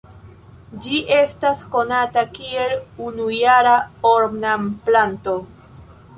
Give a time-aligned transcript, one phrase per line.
[0.85, 2.73] Ĝi estas konata kiel
[3.09, 3.75] unujara
[4.15, 5.39] ornamplanto.